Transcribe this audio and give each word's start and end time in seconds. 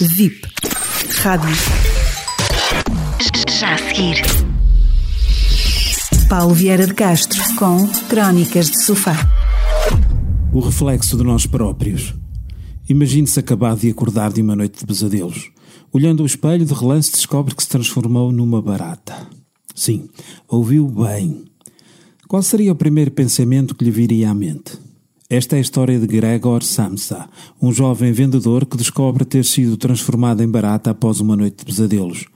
VIP. 0.00 0.40
Rádio. 1.22 1.54
Já 3.58 3.74
a 3.74 3.78
seguir. 3.78 4.22
Paulo 6.30 6.54
Vieira 6.54 6.86
de 6.86 6.94
Castro 6.94 7.42
com 7.58 7.86
Crónicas 8.08 8.70
de 8.70 8.82
Sofá. 8.82 9.14
O 10.50 10.60
reflexo 10.60 11.14
de 11.18 11.24
nós 11.24 11.44
próprios. 11.46 12.14
Imagine-se 12.88 13.38
acabado 13.38 13.80
de 13.80 13.90
acordar 13.90 14.32
de 14.32 14.40
uma 14.40 14.56
noite 14.56 14.78
de 14.78 14.86
pesadelos. 14.86 15.50
Olhando 15.92 16.22
o 16.22 16.26
espelho, 16.26 16.64
de 16.64 16.72
relance 16.72 17.12
descobre 17.12 17.54
que 17.54 17.62
se 17.62 17.68
transformou 17.68 18.32
numa 18.32 18.62
barata. 18.62 19.14
Sim, 19.74 20.08
ouviu 20.48 20.88
bem. 20.88 21.44
Qual 22.26 22.42
seria 22.42 22.72
o 22.72 22.76
primeiro 22.76 23.10
pensamento 23.10 23.74
que 23.74 23.84
lhe 23.84 23.90
viria 23.90 24.30
à 24.30 24.34
mente? 24.34 24.83
Esta 25.28 25.56
é 25.56 25.58
a 25.58 25.62
história 25.62 25.98
de 25.98 26.06
Gregor 26.06 26.62
Samsa, 26.62 27.26
um 27.60 27.72
jovem 27.72 28.12
vendedor 28.12 28.66
que 28.66 28.76
descobre 28.76 29.24
ter 29.24 29.42
sido 29.42 29.78
transformado 29.78 30.42
em 30.42 30.48
barata 30.48 30.90
após 30.90 31.18
uma 31.18 31.34
noite 31.34 31.58
de 31.58 31.64
pesadelos. 31.64 32.26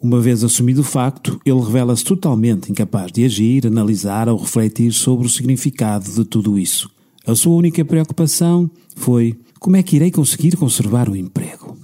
Uma 0.00 0.18
vez 0.18 0.42
assumido 0.42 0.80
o 0.80 0.84
facto, 0.84 1.38
ele 1.44 1.60
revela-se 1.60 2.02
totalmente 2.02 2.72
incapaz 2.72 3.12
de 3.12 3.24
agir, 3.24 3.66
analisar 3.66 4.30
ou 4.30 4.38
refletir 4.38 4.92
sobre 4.92 5.26
o 5.26 5.30
significado 5.30 6.10
de 6.10 6.24
tudo 6.24 6.58
isso. 6.58 6.90
A 7.26 7.34
sua 7.34 7.54
única 7.54 7.84
preocupação 7.84 8.68
foi 8.96 9.38
como 9.60 9.76
é 9.76 9.82
que 9.82 9.96
irei 9.96 10.10
conseguir 10.10 10.56
conservar 10.56 11.10
o 11.10 11.16
emprego. 11.16 11.76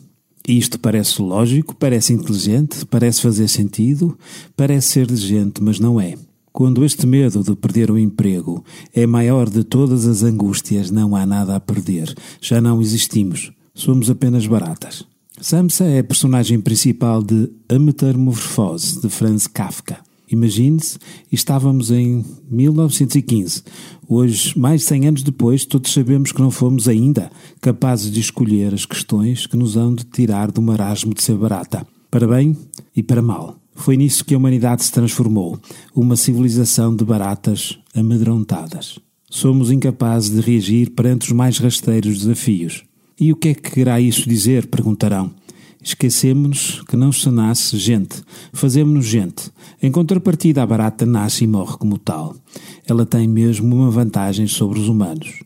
Isto 0.49 0.81
parece 0.81 1.21
lógico, 1.21 1.77
parece 1.77 2.15
inteligente, 2.15 2.87
parece 2.87 3.21
fazer 3.21 3.49
sentido, 3.49 4.19
parece 4.57 4.89
ser 4.89 5.07
de 5.07 5.17
gente, 5.17 5.63
mas 5.63 5.79
não 5.79 6.01
é. 6.01 6.15
Quando 6.59 6.85
este 6.85 7.07
medo 7.07 7.45
de 7.45 7.55
perder 7.55 7.89
o 7.89 7.97
emprego 7.97 8.65
é 8.93 9.07
maior 9.07 9.49
de 9.49 9.63
todas 9.63 10.07
as 10.07 10.25
angústias, 10.25 10.91
não 10.91 11.15
há 11.15 11.25
nada 11.25 11.55
a 11.55 11.61
perder. 11.61 12.13
Já 12.41 12.61
não 12.61 12.83
existimos. 12.83 13.53
Somos 13.73 14.11
apenas 14.11 14.45
baratas. 14.45 15.05
Samsa 15.41 15.85
é 15.85 16.01
a 16.01 16.05
personagem 16.05 16.61
principal 16.61 17.23
de 17.23 17.49
A 17.69 17.79
Metamorfose, 17.79 19.01
de 19.01 19.09
Franz 19.09 19.47
Kafka. 19.47 19.99
Imagine-se, 20.29 20.99
estávamos 21.31 21.93
em 21.93 22.25
1915. 22.51 23.63
Hoje, 24.09 24.59
mais 24.59 24.81
de 24.81 24.89
100 24.89 25.07
anos 25.07 25.23
depois, 25.23 25.65
todos 25.65 25.93
sabemos 25.93 26.33
que 26.33 26.43
não 26.43 26.51
fomos 26.51 26.89
ainda 26.89 27.31
capazes 27.61 28.11
de 28.11 28.19
escolher 28.19 28.75
as 28.75 28.85
questões 28.85 29.47
que 29.47 29.57
nos 29.57 29.77
hão 29.77 29.95
de 29.95 30.03
tirar 30.03 30.51
do 30.51 30.61
marasmo 30.61 31.15
de 31.15 31.23
ser 31.23 31.37
barata, 31.37 31.87
para 32.11 32.27
bem 32.27 32.57
e 32.97 33.01
para 33.01 33.23
mal. 33.23 33.57
Foi 33.79 33.97
nisso 33.97 34.25
que 34.25 34.35
a 34.35 34.37
humanidade 34.37 34.83
se 34.83 34.91
transformou, 34.91 35.57
uma 35.95 36.17
civilização 36.17 36.95
de 36.95 37.05
baratas 37.05 37.79
amedrontadas. 37.95 38.99
Somos 39.31 39.71
incapazes 39.71 40.31
de 40.31 40.41
reagir 40.41 40.91
perante 40.91 41.29
os 41.29 41.33
mais 41.33 41.59
rasteiros 41.59 42.19
desafios. 42.19 42.83
E 43.19 43.33
o 43.33 43.37
que 43.37 43.51
é 43.51 43.55
que 43.55 43.71
querá 43.71 44.01
isso 44.01 44.29
dizer? 44.29 44.67
perguntarão. 44.67 45.31
Esquecemos-nos 45.81 46.83
que 46.89 46.97
não 46.97 47.13
se 47.13 47.31
nasce 47.31 47.79
gente, 47.79 48.21
fazemos-nos 48.53 49.07
gente. 49.07 49.49
Em 49.81 49.93
contrapartida, 49.93 50.61
a 50.61 50.67
barata 50.67 51.07
nasce 51.07 51.45
e 51.45 51.47
morre 51.47 51.77
como 51.79 51.99
tal. 51.99 52.35
Ela 52.85 53.07
tem 53.07 53.29
mesmo 53.29 53.75
uma 53.77 53.91
vantagem 53.93 54.49
sobre 54.49 54.81
os 54.81 54.89
humanos. 54.89 55.39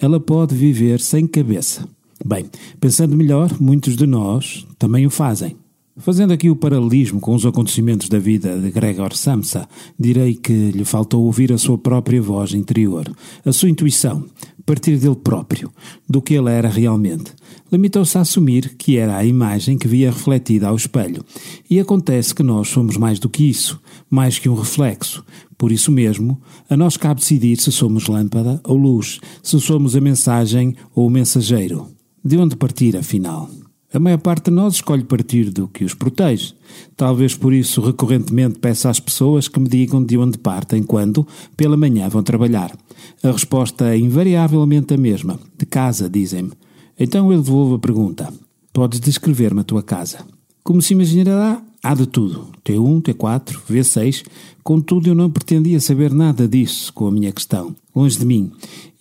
Ela 0.00 0.20
pode 0.20 0.54
viver 0.54 1.00
sem 1.00 1.26
cabeça. 1.26 1.88
Bem, 2.24 2.46
pensando 2.78 3.16
melhor, 3.16 3.60
muitos 3.60 3.96
de 3.96 4.06
nós 4.06 4.64
também 4.78 5.06
o 5.06 5.10
fazem. 5.10 5.56
Fazendo 6.00 6.32
aqui 6.32 6.48
o 6.48 6.56
paralelismo 6.56 7.20
com 7.20 7.34
os 7.34 7.44
acontecimentos 7.44 8.08
da 8.08 8.18
vida 8.18 8.58
de 8.58 8.70
Gregor 8.70 9.14
Samsa, 9.14 9.68
direi 9.98 10.34
que 10.34 10.70
lhe 10.70 10.84
faltou 10.84 11.24
ouvir 11.24 11.52
a 11.52 11.58
sua 11.58 11.76
própria 11.76 12.22
voz 12.22 12.54
interior, 12.54 13.14
a 13.44 13.52
sua 13.52 13.68
intuição, 13.68 14.24
partir 14.64 14.96
dele 14.98 15.16
próprio, 15.16 15.70
do 16.08 16.22
que 16.22 16.34
ele 16.34 16.48
era 16.48 16.68
realmente. 16.68 17.32
Limitou-se 17.72 18.16
a 18.16 18.20
assumir 18.22 18.76
que 18.78 18.96
era 18.96 19.16
a 19.16 19.24
imagem 19.24 19.76
que 19.76 19.88
via 19.88 20.10
refletida 20.10 20.68
ao 20.68 20.76
espelho. 20.76 21.24
E 21.68 21.78
acontece 21.78 22.34
que 22.34 22.42
nós 22.42 22.68
somos 22.68 22.96
mais 22.96 23.18
do 23.18 23.28
que 23.28 23.50
isso, 23.50 23.80
mais 24.08 24.38
que 24.38 24.48
um 24.48 24.54
reflexo. 24.54 25.24
Por 25.58 25.70
isso 25.70 25.92
mesmo, 25.92 26.40
a 26.68 26.76
nós 26.76 26.96
cabe 26.96 27.20
decidir 27.20 27.60
se 27.60 27.70
somos 27.70 28.06
lâmpada 28.06 28.60
ou 28.64 28.76
luz, 28.76 29.20
se 29.42 29.60
somos 29.60 29.94
a 29.94 30.00
mensagem 30.00 30.74
ou 30.94 31.08
o 31.08 31.10
mensageiro. 31.10 31.88
De 32.24 32.36
onde 32.36 32.56
partir, 32.56 32.96
afinal? 32.96 33.50
A 33.92 33.98
maior 33.98 34.18
parte 34.18 34.44
de 34.44 34.50
nós 34.52 34.74
escolhe 34.74 35.02
partir 35.02 35.50
do 35.50 35.66
que 35.66 35.84
os 35.84 35.94
protege. 35.94 36.54
Talvez 36.96 37.34
por 37.34 37.52
isso 37.52 37.80
recorrentemente 37.80 38.60
peço 38.60 38.88
às 38.88 39.00
pessoas 39.00 39.48
que 39.48 39.58
me 39.58 39.68
digam 39.68 40.04
de 40.04 40.16
onde 40.16 40.38
partem 40.38 40.82
quando, 40.82 41.26
pela 41.56 41.76
manhã, 41.76 42.08
vão 42.08 42.22
trabalhar. 42.22 42.76
A 43.22 43.32
resposta 43.32 43.92
é 43.92 43.98
invariavelmente 43.98 44.94
a 44.94 44.96
mesma. 44.96 45.40
De 45.58 45.66
casa, 45.66 46.08
dizem-me. 46.08 46.52
Então 46.98 47.32
eu 47.32 47.42
devolvo 47.42 47.74
a 47.74 47.78
pergunta. 47.80 48.32
Podes 48.72 49.00
descrever-me 49.00 49.62
a 49.62 49.64
tua 49.64 49.82
casa? 49.82 50.24
Como 50.62 50.80
se 50.80 50.92
imaginará, 50.92 51.60
há 51.82 51.94
de 51.94 52.06
tudo. 52.06 52.48
T1, 52.64 53.02
T4, 53.02 53.56
V6. 53.68 54.24
Contudo, 54.62 55.08
eu 55.08 55.14
não 55.14 55.30
pretendia 55.30 55.80
saber 55.80 56.12
nada 56.12 56.46
disso 56.46 56.92
com 56.92 57.06
a 57.06 57.10
minha 57.10 57.32
questão. 57.32 57.74
Longe 57.94 58.18
de 58.18 58.26
mim. 58.26 58.50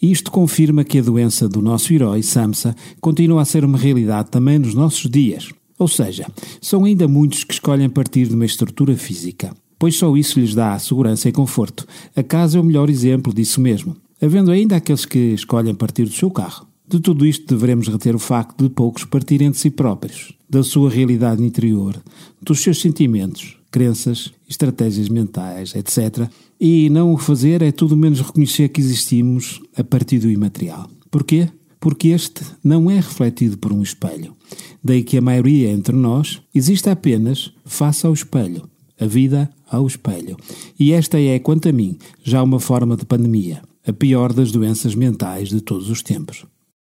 Isto 0.02 0.32
confirma 0.32 0.84
que 0.84 1.00
a 1.00 1.04
doença 1.04 1.48
do 1.48 1.62
nosso 1.62 1.94
herói, 1.94 2.24
Samsa, 2.24 2.76
continua 3.02 3.42
a 3.42 3.46
ser 3.46 3.66
uma 3.66 3.78
realidade 3.78 4.30
também 4.30 4.58
nos 4.58 4.74
nossos 4.74 5.10
dias. 5.10 5.50
Ou 5.78 5.88
seja, 5.88 6.28
são 6.62 6.84
ainda 6.86 7.08
muitos 7.08 7.44
que 7.44 7.54
escolhem 7.54 7.90
partir 7.90 8.28
de 8.28 8.36
uma 8.36 8.46
estrutura 8.46 8.96
física, 8.96 9.56
pois 9.78 9.96
só 9.96 10.16
isso 10.18 10.40
lhes 10.40 10.54
dá 10.54 10.78
segurança 10.78 11.30
e 11.30 11.32
conforto. 11.32 11.86
A 12.16 12.24
casa 12.24 12.58
é 12.58 12.62
o 12.62 12.64
melhor 12.64 12.90
exemplo 12.90 13.34
disso 13.34 13.62
mesmo, 13.62 13.96
havendo 14.22 14.52
ainda 14.52 14.76
aqueles 14.76 15.06
que 15.06 15.34
escolhem 15.34 15.74
partir 15.74 16.04
do 16.04 16.12
seu 16.12 16.30
carro. 16.30 16.69
De 16.90 17.00
tudo 17.00 17.24
isto 17.24 17.56
devemos 17.56 17.88
reter 17.88 18.16
o 18.16 18.20
facto 18.20 18.64
de 18.64 18.70
poucos 18.74 19.06
partirem 19.06 19.52
de 19.52 19.58
si 19.58 19.70
próprios, 19.70 20.34
da 20.50 20.64
sua 20.64 20.90
realidade 20.90 21.44
interior, 21.44 22.02
dos 22.42 22.62
seus 22.62 22.82
sentimentos, 22.82 23.60
crenças, 23.70 24.34
estratégias 24.50 25.08
mentais, 25.08 25.76
etc. 25.76 26.28
E 26.60 26.90
não 26.90 27.14
o 27.14 27.18
fazer 27.20 27.62
é 27.62 27.72
tudo 27.72 27.96
menos 27.96 28.22
reconhecer 28.22 28.70
que 28.70 28.82
existimos 28.82 29.62
a 29.78 29.84
partir 29.84 30.18
do 30.18 30.32
imaterial. 30.32 30.90
Porquê? 31.12 31.48
Porque 31.80 32.08
este 32.08 32.44
não 32.64 32.90
é 32.90 32.96
refletido 32.96 33.56
por 33.60 33.72
um 33.72 33.84
espelho. 33.84 34.36
Daí 34.84 35.04
que 35.04 35.16
a 35.16 35.22
maioria 35.22 35.70
entre 35.70 35.96
nós 35.96 36.42
existe 36.56 36.90
apenas 36.90 37.54
face 37.66 38.04
ao 38.04 38.14
espelho, 38.14 38.68
a 39.00 39.06
vida 39.06 39.48
ao 39.70 39.86
espelho. 39.86 40.36
E 40.80 40.92
esta 40.92 41.20
é, 41.20 41.38
quanto 41.38 41.70
a 41.70 41.72
mim, 41.72 42.00
já 42.24 42.42
uma 42.42 42.60
forma 42.60 42.98
de 42.98 43.06
pandemia, 43.06 43.62
a 43.86 43.94
pior 43.94 44.34
das 44.34 44.52
doenças 44.52 44.96
mentais 44.96 45.50
de 45.50 45.62
todos 45.62 45.88
os 45.92 46.02
tempos. 46.02 46.48